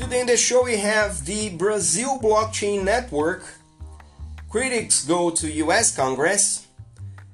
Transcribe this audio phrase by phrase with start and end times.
[0.00, 3.44] Today in the show we have the Brazil Blockchain Network.
[4.48, 6.66] Critics go to US Congress,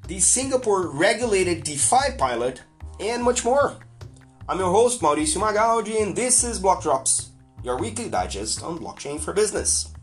[0.09, 2.62] the Singapore regulated DeFi pilot,
[2.98, 3.77] and much more.
[4.48, 7.30] I'm your host Mauricio Magaldi and this is Block Drops,
[7.62, 9.95] your weekly digest on blockchain for business.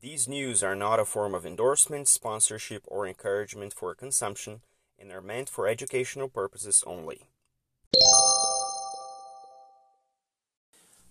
[0.00, 4.60] These news are not a form of endorsement, sponsorship, or encouragement for consumption
[4.96, 7.26] and are meant for educational purposes only.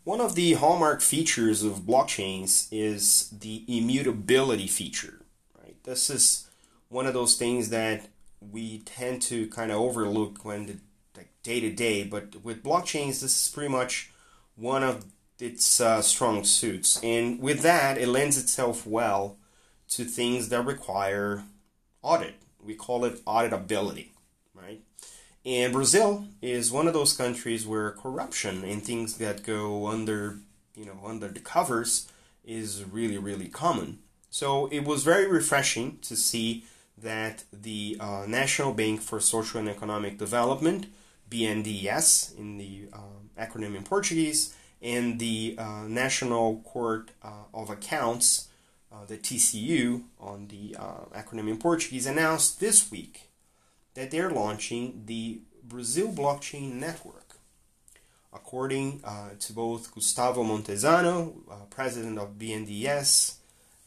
[0.06, 5.22] One of the hallmark features of blockchains is the immutability feature.
[5.60, 5.84] Right?
[5.84, 6.48] This is
[6.90, 8.08] one of those things that
[8.40, 13.48] we tend to kind of overlook when the day to day, but with blockchains, this
[13.48, 14.12] is pretty much
[14.56, 15.06] one of
[15.40, 19.38] its uh, strong suits, and with that, it lends itself well
[19.90, 21.46] to things that require
[22.04, 22.36] audit.
[22.64, 24.10] We call it auditability?
[25.46, 30.40] And Brazil is one of those countries where corruption and things that go under,
[30.76, 32.12] you know, under the covers
[32.44, 34.00] is really, really common.
[34.32, 36.64] So it was very refreshing to see
[36.98, 40.88] that the uh, National Bank for Social and Economic Development,
[41.30, 48.48] BNDES in the um, acronym in Portuguese, and the uh, National Court uh, of Accounts,
[48.92, 53.30] uh, the TCU on the uh, acronym in Portuguese, announced this week
[53.96, 57.38] that they're launching the Brazil Blockchain Network.
[58.34, 63.36] According uh, to both Gustavo Montezano, uh, president of BNDES,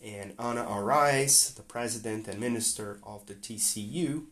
[0.03, 4.25] and Ana Arraes, the president and minister of the TCU,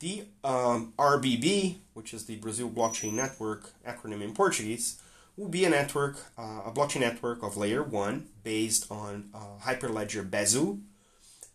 [0.00, 5.00] the um, RBB, which is the Brazil Blockchain Network acronym in Portuguese,
[5.36, 10.28] will be a network, uh, a blockchain network of layer one based on uh, Hyperledger
[10.28, 10.80] Besu,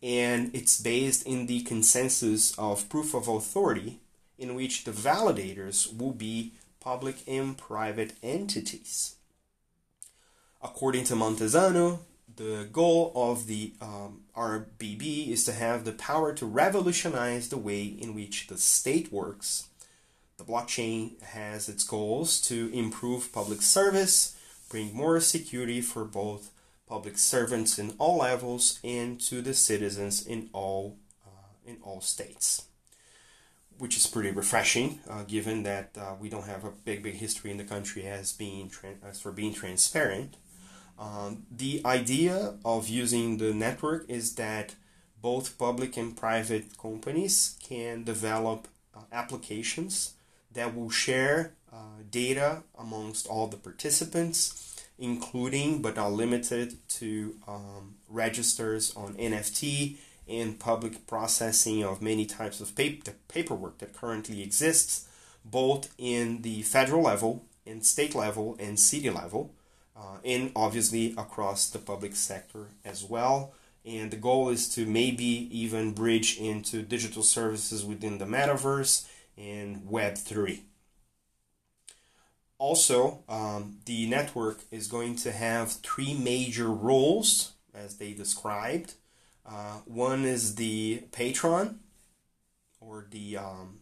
[0.02, 4.00] and it's based in the consensus of proof of authority,
[4.38, 9.16] in which the validators will be public and private entities.
[10.62, 12.00] According to Montezano,
[12.36, 17.84] the goal of the um, RBB is to have the power to revolutionize the way
[17.84, 19.68] in which the state works.
[20.38, 24.38] The blockchain has its goals to improve public service,
[24.70, 26.52] bring more security for both
[26.90, 32.66] public servants in all levels and to the citizens in all uh, in all states,
[33.78, 37.52] which is pretty refreshing, uh, given that uh, we don't have a big big history
[37.52, 38.72] in the country as being
[39.08, 40.36] as for being transparent.
[40.98, 44.76] Um, the idea of using the network is that
[45.22, 50.16] both public and private companies can develop uh, applications
[50.52, 54.69] that will share uh, data amongst all the participants
[55.00, 62.62] including but not limited to um, registers on NFT and public processing of many types
[62.62, 65.08] of paper, paperwork that currently exists
[65.44, 69.54] both in the federal level, in state level, and city level,
[69.98, 73.54] uh, and obviously across the public sector as well.
[73.86, 79.78] And the goal is to maybe even bridge into digital services within the metaverse and
[79.90, 80.60] Web3.
[82.60, 88.96] Also, um, the network is going to have three major roles, as they described.
[89.46, 91.80] Uh, one is the patron,
[92.82, 93.80] or the, um,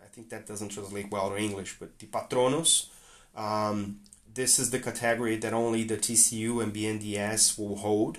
[0.00, 2.86] I think that doesn't translate well to English, but the patronos.
[3.34, 3.98] Um,
[4.32, 8.18] this is the category that only the TCU and BNDES will hold.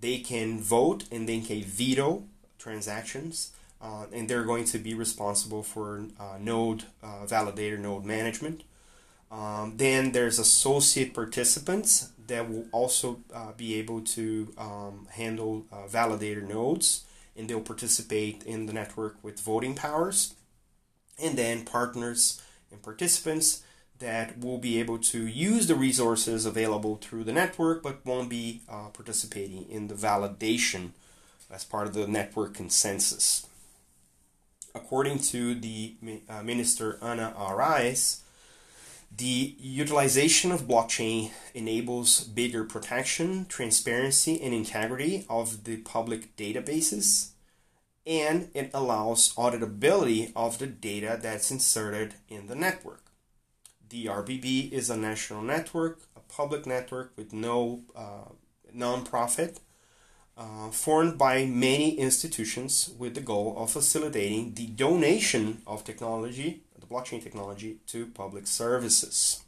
[0.00, 2.24] They can vote and they can veto
[2.58, 8.62] transactions, uh, and they're going to be responsible for uh, node uh, validator node management.
[9.32, 15.88] Um, then there's associate participants that will also uh, be able to um, handle uh,
[15.88, 20.34] validator nodes and they'll participate in the network with voting powers.
[21.18, 23.62] And then partners and participants
[24.00, 28.60] that will be able to use the resources available through the network but won't be
[28.68, 30.90] uh, participating in the validation
[31.50, 33.46] as part of the network consensus.
[34.74, 35.94] According to the
[36.28, 38.20] uh, Minister Ana Arraes,
[39.16, 47.30] the utilization of blockchain enables bigger protection, transparency, and integrity of the public databases,
[48.06, 53.02] and it allows auditability of the data that's inserted in the network.
[53.88, 58.30] The RBB is a national network, a public network with no uh,
[58.74, 59.58] nonprofit,
[60.38, 66.62] uh, formed by many institutions with the goal of facilitating the donation of technology
[66.92, 69.42] blockchain technology to public services.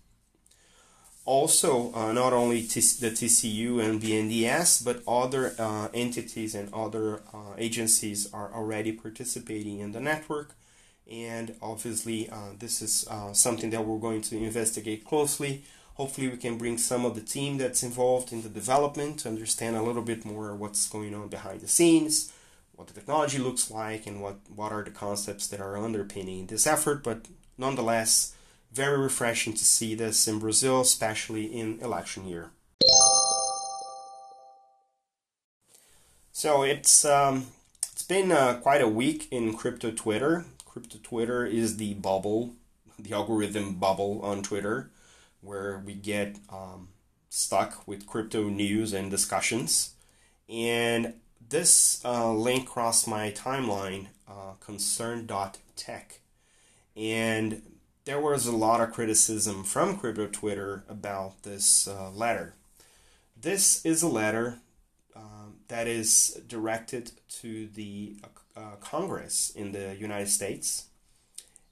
[1.27, 7.55] Also, uh, not only the TCU and BNDES, but other uh, entities and other uh,
[7.57, 10.51] agencies are already participating in the network,
[11.11, 15.65] and obviously uh, this is uh, something that we're going to investigate closely.
[15.95, 19.77] Hopefully, we can bring some of the team that's involved in the development to understand
[19.77, 22.35] a little bit more what's going on behind the scenes,
[22.77, 26.67] what the technology looks like, and what, what are the concepts that are underpinning this
[26.67, 27.03] effort.
[27.03, 28.35] But nonetheless,
[28.73, 32.51] very refreshing to see this in Brazil, especially in election year.
[36.33, 37.47] So it's um,
[37.93, 40.45] it's been uh, quite a week in crypto Twitter.
[40.67, 42.55] Crypto Twitter is the bubble,
[42.99, 44.91] the algorithm bubble on Twitter,
[45.41, 46.89] where we get um,
[47.29, 49.95] stuck with crypto news and discussions.
[50.49, 51.15] And
[51.49, 56.21] this uh, link crossed my timeline, uh, concern.tech.
[56.97, 57.63] And
[58.05, 62.55] there was a lot of criticism from crypto Twitter about this uh, letter.
[63.41, 64.61] This is a letter
[65.17, 68.17] um, that is directed to the
[68.57, 70.87] uh, Congress in the United States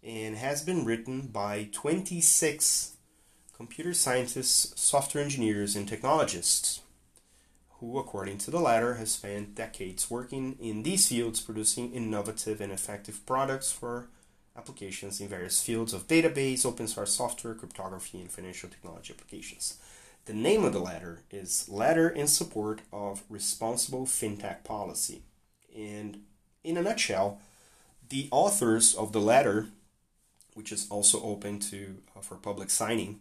[0.03, 2.97] and has been written by 26
[3.57, 6.81] computer scientists, software engineers, and technologists
[7.83, 12.73] who, according to the latter, has spent decades working in these fields producing innovative and
[12.73, 14.07] effective products for
[14.57, 19.79] applications in various fields of database, open source software, cryptography, and financial technology applications.
[20.27, 25.23] The name of the letter is Letter in Support of Responsible FinTech Policy.
[25.77, 26.23] And
[26.63, 27.41] in a nutshell,
[28.09, 29.67] the authors of the letter,
[30.55, 33.19] which is also open to uh, for public signing,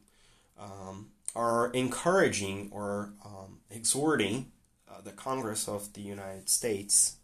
[0.59, 4.51] um, are encouraging or um, exhorting
[4.89, 7.17] uh, the Congress of the United States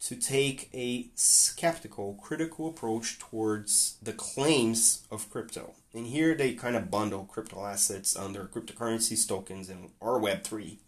[0.00, 5.74] to take a skeptical, critical approach towards the claims of crypto.
[5.92, 10.78] And here they kind of bundle crypto assets under cryptocurrencies, tokens, and or Web3.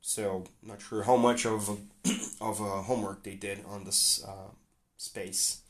[0.00, 2.08] So not sure how much of a,
[2.40, 4.50] of a homework they did on this uh,
[4.96, 5.61] space.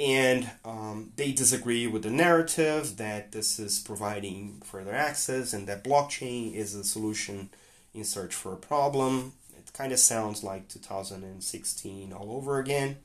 [0.00, 5.84] And um, they disagree with the narrative that this is providing further access and that
[5.84, 7.50] blockchain is a solution
[7.92, 12.96] in search for a problem It kind of sounds like 2016 all over again.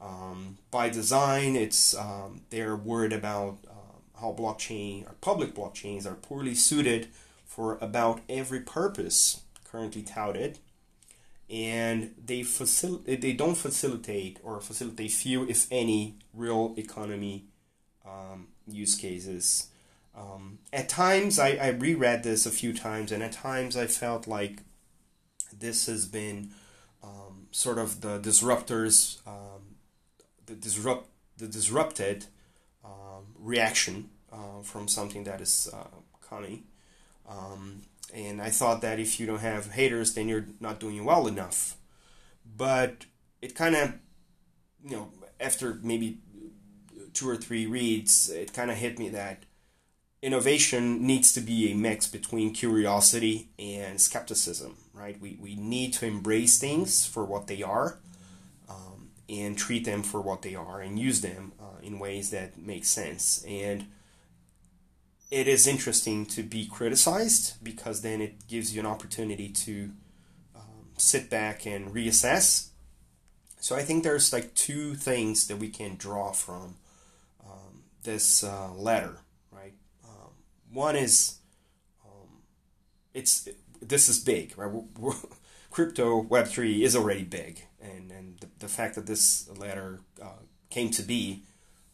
[0.00, 6.16] Um, by design, it's um, they're worried about uh, how blockchain or public blockchains are
[6.16, 7.08] poorly suited
[7.46, 10.58] for about every purpose currently touted,
[11.48, 17.44] and they facil- they don't facilitate or facilitate few, if any, real economy
[18.06, 19.68] um, use cases.
[20.14, 24.26] Um, at times, I, I reread this a few times, and at times I felt
[24.26, 24.62] like
[25.56, 26.50] this has been
[27.02, 29.76] um, sort of the disruptors, um,
[30.46, 32.26] the disrupt, the disrupted
[32.84, 35.84] um, reaction uh, from something that is uh,
[36.26, 36.64] coming.
[38.16, 41.76] And I thought that if you don't have haters, then you're not doing well enough.
[42.56, 43.04] But
[43.42, 43.92] it kind of,
[44.82, 46.20] you know, after maybe
[47.12, 49.44] two or three reads, it kind of hit me that
[50.22, 55.20] innovation needs to be a mix between curiosity and skepticism, right?
[55.20, 57.98] We, we need to embrace things for what they are
[58.66, 62.56] um, and treat them for what they are and use them uh, in ways that
[62.56, 63.44] make sense.
[63.46, 63.88] And
[65.30, 69.90] it is interesting to be criticized because then it gives you an opportunity to
[70.54, 72.68] um, sit back and reassess.
[73.60, 76.76] So I think there's like two things that we can draw from
[77.44, 79.18] um, this uh, letter
[80.76, 81.38] one is
[82.04, 82.42] um,
[83.14, 83.48] it's
[83.80, 84.70] this is big, right?
[84.70, 85.14] We're, we're,
[85.70, 90.42] crypto Web three is already big, and and the, the fact that this letter uh,
[90.70, 91.42] came to be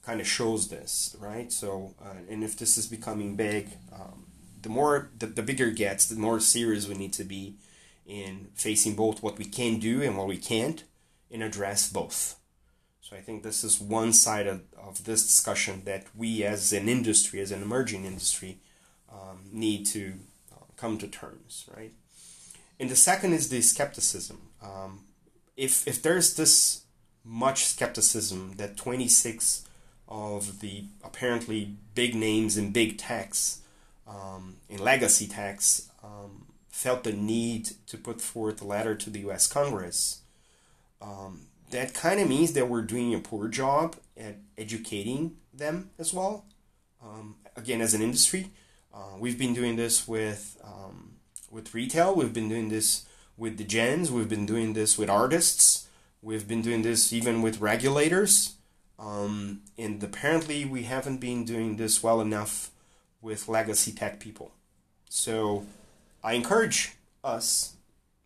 [0.04, 1.52] kind of shows this, right?
[1.52, 4.26] So, uh, and if this is becoming big, um,
[4.60, 7.56] the more the, the bigger it gets, the more serious we need to be
[8.04, 10.84] in facing both what we can do and what we can't,
[11.30, 12.36] and address both.
[13.00, 16.88] So I think this is one side of, of this discussion that we as an
[16.88, 18.58] industry, as an emerging industry,
[19.10, 20.14] um, need to
[20.52, 21.92] uh, come to terms, right?
[22.80, 24.40] And the second is the skepticism.
[24.62, 25.04] Um,
[25.56, 26.82] if, if there's this
[27.24, 29.66] much skepticism that 26
[30.12, 33.62] of the apparently big names in big techs,
[34.06, 39.20] um, in legacy techs, um, felt the need to put forth a letter to the
[39.20, 40.20] US Congress,
[41.00, 46.12] um, that kind of means that we're doing a poor job at educating them as
[46.12, 46.44] well.
[47.02, 48.50] Um, again, as an industry,
[48.92, 51.14] uh, we've been doing this with um,
[51.50, 52.14] with retail.
[52.14, 53.06] We've been doing this
[53.38, 54.12] with the gens.
[54.12, 55.88] We've been doing this with artists.
[56.20, 58.56] We've been doing this even with regulators.
[59.02, 62.70] Um, and apparently, we haven't been doing this well enough
[63.20, 64.52] with legacy tech people.
[65.08, 65.66] So,
[66.22, 66.92] I encourage
[67.24, 67.74] us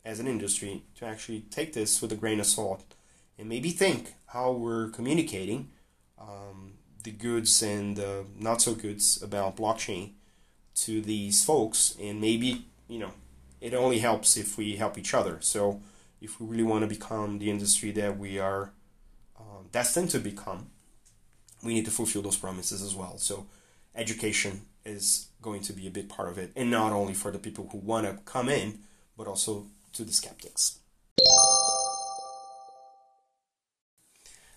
[0.04, 2.84] as an industry to actually take this with a grain of salt
[3.38, 5.70] and maybe think how we're communicating
[6.18, 10.12] um, the goods and the not so goods about blockchain
[10.74, 13.12] to these folks, and maybe you know
[13.60, 15.38] it only helps if we help each other.
[15.40, 15.80] So
[16.20, 18.72] if we really want to become the industry that we are
[19.76, 20.70] destined to become,
[21.62, 23.18] we need to fulfill those promises as well.
[23.18, 23.44] So
[23.94, 27.38] education is going to be a big part of it, and not only for the
[27.38, 28.78] people who want to come in,
[29.18, 30.78] but also to the skeptics.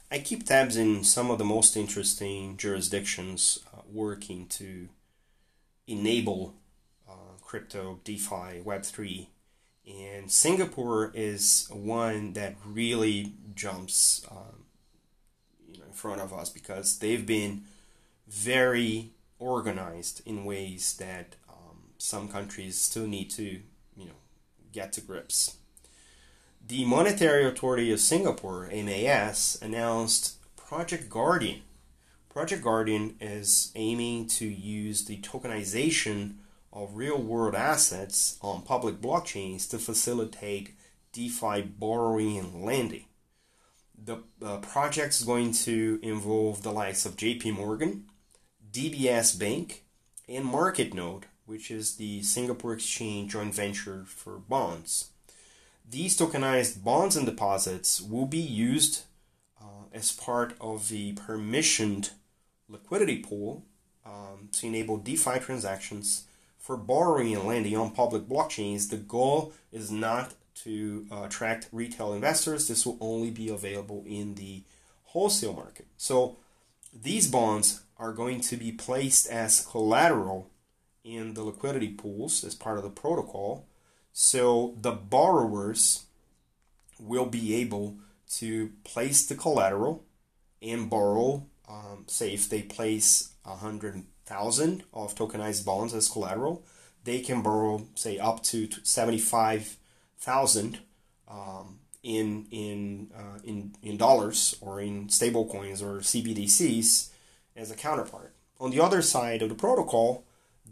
[0.10, 4.88] I keep tabs in some of the most interesting jurisdictions uh, working to
[5.86, 6.54] enable
[7.10, 9.28] uh, crypto, DeFi, Web3.
[9.86, 14.60] And Singapore is one that really jumps um,
[15.90, 17.64] in front of us because they've been
[18.28, 23.62] very organized in ways that um, some countries still need to
[23.98, 24.20] you know,
[24.72, 25.58] get to grips.
[26.66, 31.62] The Monetary Authority of Singapore, MAS, announced Project Guardian.
[32.30, 36.36] Project Guardian is aiming to use the tokenization
[36.72, 40.76] of real world assets on public blockchains to facilitate
[41.12, 43.06] DeFi borrowing and lending.
[44.06, 48.06] The uh, project is going to involve the likes of JP Morgan,
[48.72, 49.84] DBS Bank,
[50.28, 55.10] and MarketNode, which is the Singapore Exchange joint venture for bonds.
[55.90, 59.04] These tokenized bonds and deposits will be used
[59.60, 62.12] uh, as part of the permissioned
[62.68, 63.66] liquidity pool
[64.06, 66.26] um, to enable DeFi transactions
[66.58, 68.90] for borrowing and lending on public blockchains.
[68.90, 72.68] The goal is not to uh, attract retail investors.
[72.68, 74.64] This will only be available in the
[75.06, 75.88] wholesale market.
[75.98, 76.38] So
[76.94, 80.50] these bonds are going to be placed as collateral
[81.04, 83.66] in the liquidity pools as part of the protocol
[84.22, 86.04] so the borrowers
[87.00, 87.98] will be able
[88.28, 90.04] to place the collateral
[90.62, 91.46] and borrow.
[91.70, 96.66] Um, say if they place a hundred thousand of tokenized bonds as collateral,
[97.06, 99.78] they can borrow say up to seventy five
[100.20, 100.80] thousand
[101.28, 107.10] um, in in uh, in in dollars or in stable coins or CBDCs
[107.56, 108.34] as a counterpart.
[108.60, 110.24] On the other side of the protocol,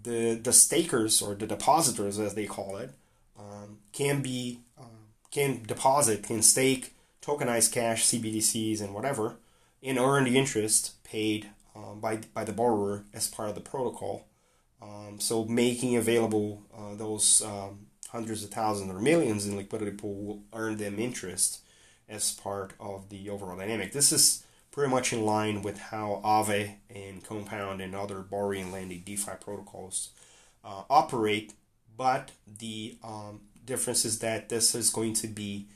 [0.04, 2.92] the the stakers or the depositors as they call it
[3.38, 4.84] um, can be uh,
[5.32, 9.38] can deposit, can stake tokenized cash, CBDCs, and whatever,
[9.84, 14.28] and earn the interest paid um, by by the borrower as part of the protocol.
[14.82, 20.16] Um, so making available uh, those um, hundreds of thousands or millions in liquidity pool
[20.16, 21.62] will earn them interest
[22.08, 23.92] as part of the overall dynamic.
[23.92, 28.72] This is pretty much in line with how Aave and Compound and other borrowing and
[28.72, 30.12] lending DeFi protocols
[30.64, 31.54] uh, operate
[31.98, 35.68] but the um, difference is that this is going to be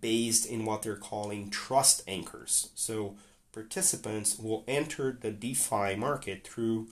[0.00, 2.70] based in what they're calling trust anchors.
[2.74, 3.16] So
[3.52, 6.88] participants will enter the DeFi market through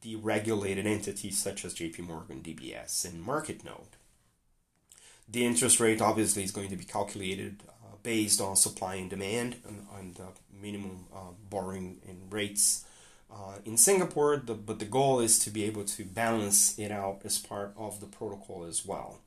[0.00, 3.99] the regulated entities such as JP Morgan, DBS, and Market MarketNode.
[5.30, 9.56] The interest rate obviously is going to be calculated uh, based on supply and demand
[9.66, 10.28] and, and the
[10.60, 12.84] minimum uh, borrowing and rates
[13.32, 17.20] uh, in Singapore, the, but the goal is to be able to balance it out
[17.24, 19.18] as part of the protocol as well.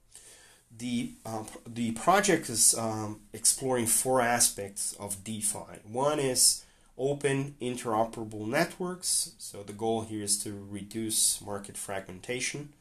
[0.78, 5.80] The, uh, the project is um, exploring four aspects of DeFi.
[5.90, 6.66] One is
[6.98, 9.34] open interoperable networks.
[9.38, 12.74] So the goal here is to reduce market fragmentation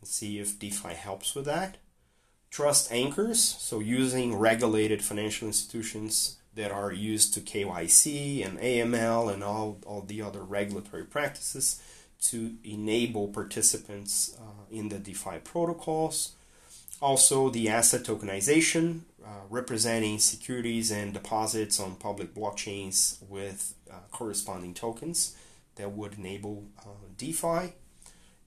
[0.00, 1.76] and see if DeFi helps with that.
[2.54, 9.42] Trust anchors, so using regulated financial institutions that are used to KYC and AML and
[9.42, 11.82] all, all the other regulatory practices
[12.20, 16.34] to enable participants uh, in the DeFi protocols.
[17.02, 24.74] Also, the asset tokenization, uh, representing securities and deposits on public blockchains with uh, corresponding
[24.74, 25.34] tokens
[25.74, 27.72] that would enable uh, DeFi.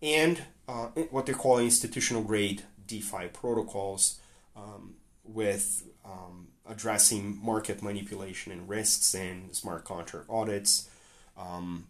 [0.01, 4.19] And uh, what they call institutional grade DeFi protocols
[4.55, 10.89] um, with um, addressing market manipulation and risks and smart contract audits.
[11.37, 11.87] Um,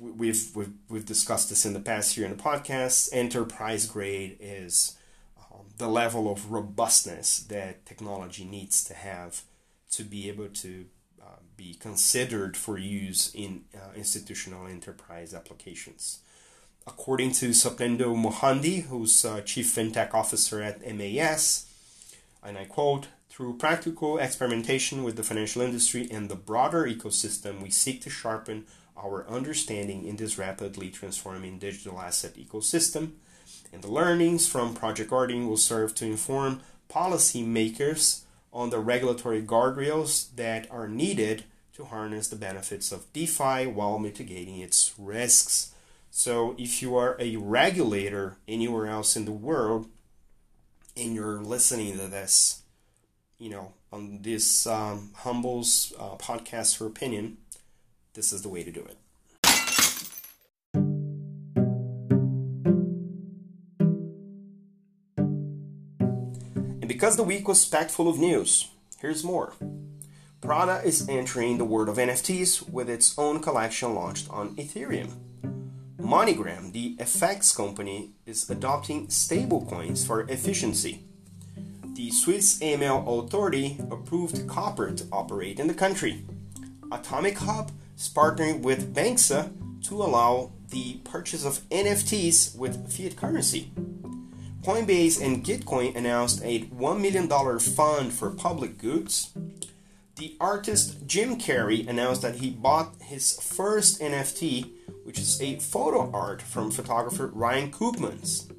[0.00, 3.08] we've, we've we've discussed this in the past here in the podcast.
[3.12, 4.96] Enterprise grade is
[5.38, 9.42] um, the level of robustness that technology needs to have
[9.92, 10.86] to be able to
[11.20, 16.20] uh, be considered for use in uh, institutional enterprise applications.
[16.86, 21.66] According to Sopnendu Mohanty, who's uh, Chief FinTech Officer at MAS,
[22.42, 27.70] and I quote, through practical experimentation with the financial industry and the broader ecosystem, we
[27.70, 33.12] seek to sharpen our understanding in this rapidly transforming digital asset ecosystem.
[33.72, 36.60] And the learnings from Project Guardian will serve to inform
[36.90, 38.22] policymakers
[38.52, 44.58] on the regulatory guardrails that are needed to harness the benefits of DeFi while mitigating
[44.58, 45.72] its risks.
[46.14, 49.88] So, if you are a regulator anywhere else in the world
[50.94, 52.60] and you're listening to this,
[53.38, 57.38] you know, on this um, Humble's uh, podcast for opinion,
[58.12, 58.98] this is the way to do it.
[66.82, 68.68] And because the week was packed full of news,
[69.00, 69.54] here's more.
[70.42, 75.31] Prada is entering the world of NFTs with its own collection launched on Ethereum.
[76.02, 81.04] MoneyGram, the FX company, is adopting stablecoins for efficiency.
[81.94, 86.26] The Swiss AML authority approved Copper to operate in the country.
[86.90, 89.52] Atomic Hub is partnering with Banxa
[89.84, 93.70] to allow the purchase of NFTs with fiat currency.
[94.62, 99.32] Coinbase and Gitcoin announced a $1 million fund for public goods.
[100.16, 104.70] The artist Jim Carrey announced that he bought his first NFT,
[105.04, 108.50] which is a photo art from photographer Ryan Koopmans.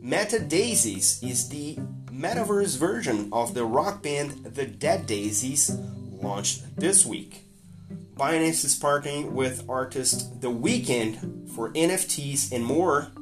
[0.00, 1.76] Meta Daisies is the
[2.10, 5.76] metaverse version of the rock band The Dead Daisies,
[6.22, 7.44] launched this week.
[8.14, 13.12] Binance is partnering with artist The Weeknd for NFTs and more.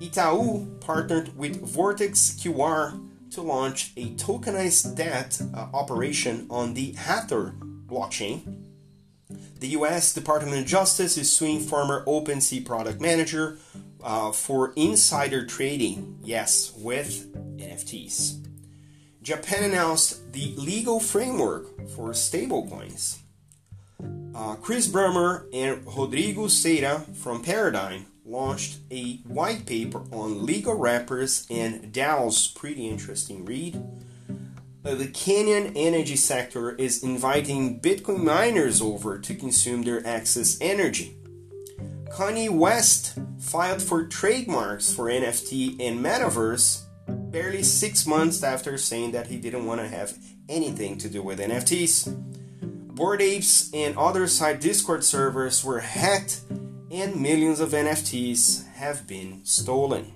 [0.00, 7.54] Itaú partnered with Vórtx QR to launch a tokenized debt uh, operation on the Hathor
[7.86, 8.73] blockchain.
[9.64, 13.56] The US Department of Justice is suing former OpenSea product manager
[14.02, 18.46] uh, for insider trading, yes, with NFTs.
[19.22, 23.20] Japan announced the legal framework for stablecoins.
[24.34, 31.46] Uh, Chris Brummer and Rodrigo Seira from Paradigm launched a white paper on legal wrappers
[31.48, 32.54] and DAOs.
[32.54, 33.82] Pretty interesting read.
[34.84, 41.16] The Kenyan energy sector is inviting Bitcoin miners over to consume their excess energy.
[42.10, 49.28] Kanye West filed for trademarks for NFT and Metaverse barely six months after saying that
[49.28, 50.18] he didn't want to have
[50.50, 52.14] anything to do with NFTs.
[52.94, 56.42] Bored Apes and Otherside Discord servers were hacked
[56.90, 60.13] and millions of NFTs have been stolen.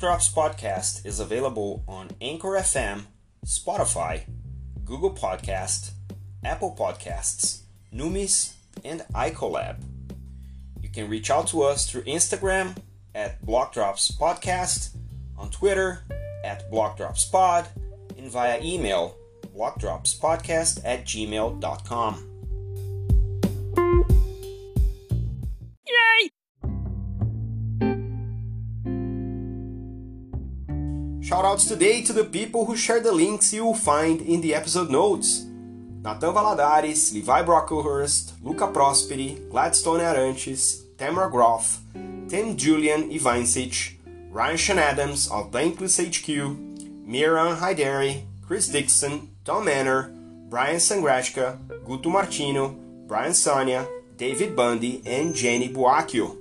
[0.00, 3.02] Block Drops podcast is available on Anchor FM,
[3.44, 4.22] Spotify,
[4.82, 5.90] Google Podcast,
[6.42, 9.76] Apple Podcasts, Numis, and iColab.
[10.80, 12.78] You can reach out to us through Instagram
[13.14, 14.96] at Block Drops Podcast,
[15.36, 16.02] on Twitter
[16.46, 17.66] at blockdropspod
[18.16, 19.18] and via email
[19.54, 22.29] blockdropspodcast at gmail.com.
[31.30, 34.90] Shoutouts today to the people who share the links you will find in the episode
[34.90, 35.42] notes.
[36.02, 41.78] Nathan Valadares, Levi Brocklehurst, Luca Prosperi, Gladstone Arantes, Tamara Groff,
[42.28, 43.94] Tim Julian Ivancic,
[44.32, 46.58] Ryan Sean Adams of Bankless HQ,
[47.06, 50.12] Miran Haidari, Chris Dixon, Tom Manor,
[50.48, 52.70] Brian Sangrashka, Guto Martino,
[53.06, 56.39] Brian Sonia, David Bundy, and Jenny Buacchio.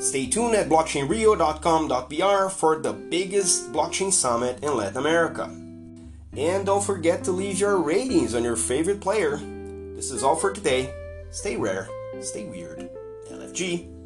[0.00, 5.44] Stay tuned at blockchainrio.com.br for the biggest blockchain summit in Latin America.
[6.36, 9.36] And don't forget to leave your ratings on your favorite player.
[9.94, 10.94] This is all for today.
[11.30, 11.88] Stay rare,
[12.22, 12.88] stay weird.
[13.30, 13.99] LFG.